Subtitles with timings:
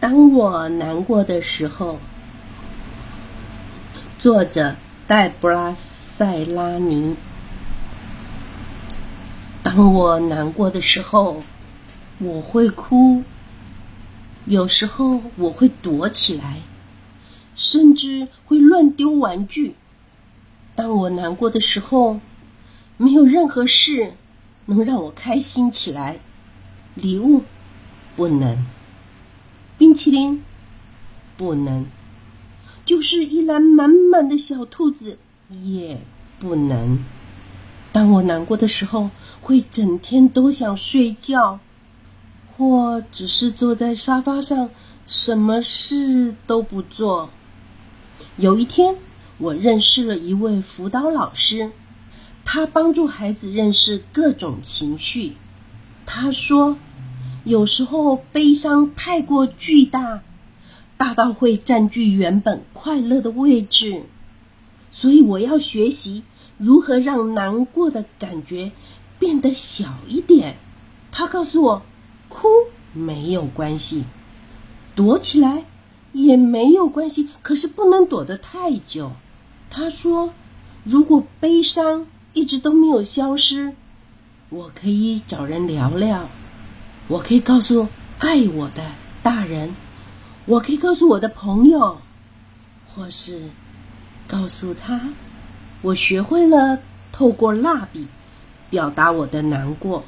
[0.00, 1.98] 当我难过的时候，
[4.18, 4.76] 作者
[5.06, 7.16] 黛布拉·塞拉尼。
[9.62, 11.42] 当我难过的时候，
[12.18, 13.22] 我会哭。
[14.46, 16.62] 有时候我会躲起来，
[17.54, 19.74] 甚至会乱丢玩具。
[20.74, 22.20] 当我难过的时候，
[22.96, 24.14] 没有任何事
[24.64, 26.20] 能让我开心起来。
[26.94, 27.42] 礼物
[28.16, 28.64] 不能。
[29.90, 30.40] 冰淇淋
[31.36, 31.84] 不能，
[32.86, 35.18] 就是一篮满满的小兔子
[35.64, 36.00] 也
[36.38, 37.00] 不能。
[37.90, 41.58] 当我难过的时候，会整天都想睡觉，
[42.56, 44.70] 或只是坐在沙发上，
[45.08, 47.28] 什么事都不做。
[48.36, 48.94] 有一天，
[49.38, 51.72] 我认识了一位辅导老师，
[52.44, 55.32] 他帮助孩子认识各种情绪。
[56.06, 56.78] 他说。
[57.44, 60.22] 有时候悲伤太过巨大，
[60.98, 64.02] 大到会占据原本快乐的位置，
[64.90, 66.22] 所以我要学习
[66.58, 68.72] 如何让难过的感觉
[69.18, 70.56] 变得小一点。
[71.12, 71.82] 他告诉我，
[72.28, 72.48] 哭
[72.92, 74.04] 没有关系，
[74.94, 75.64] 躲起来
[76.12, 79.12] 也没有关系，可是不能躲得太久。
[79.70, 80.34] 他说，
[80.84, 83.72] 如果悲伤一直都没有消失，
[84.50, 86.28] 我可以找人聊聊。
[87.10, 87.88] 我可以告诉
[88.20, 89.74] 爱我的大人，
[90.46, 91.98] 我可以告诉我的朋友，
[92.86, 93.50] 或是
[94.28, 95.08] 告诉他，
[95.82, 96.78] 我学会了
[97.10, 98.06] 透过蜡笔
[98.70, 100.04] 表达我的难过。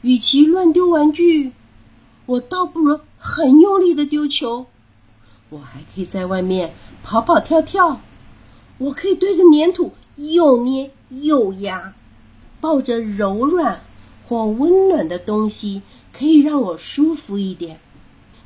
[0.00, 1.52] 与其乱丢玩具，
[2.24, 4.68] 我倒不如很用力的丢球。
[5.50, 6.72] 我还可以在外面
[7.04, 8.00] 跑跑跳跳，
[8.78, 11.92] 我可以对着粘土又捏又压，
[12.58, 13.82] 抱着柔软
[14.28, 15.82] 或温暖的东西。
[16.10, 17.78] 可以让我舒服一点，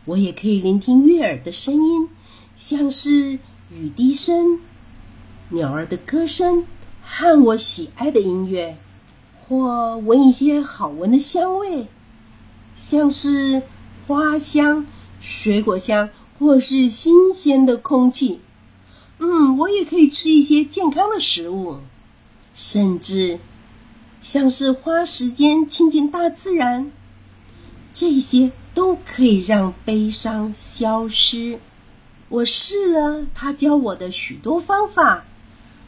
[0.04, 2.08] 我也可以聆听悦耳的声音，
[2.54, 3.38] 像是
[3.70, 4.60] 雨滴声、
[5.48, 6.66] 鸟儿的歌声
[7.02, 8.76] 和我喜爱的音乐，
[9.48, 11.86] 或闻一些好闻的香味，
[12.76, 13.62] 像是
[14.06, 14.84] 花香、
[15.18, 18.40] 水果香，或是新鲜的空气。
[19.18, 21.78] 嗯，我也可以吃一些健康的食物，
[22.52, 23.38] 甚至
[24.22, 26.92] 像是花时间亲近大自然。
[27.92, 31.58] 这些都可以让悲伤消失。
[32.28, 35.24] 我试了他教我的许多方法，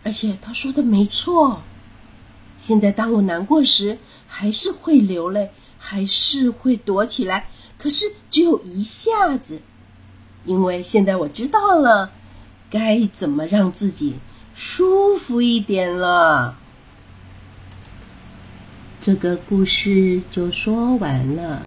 [0.03, 1.62] 而且他说的没错。
[2.59, 9.62] 现在当我难过时，还是会流泪，还是会躲起来，可是只有一下子，
[10.45, 12.11] 因为现在我知道了
[12.69, 14.16] 该怎么让自己
[14.55, 16.59] 舒服一点了。
[19.04, 21.62] 这个故事就说完了。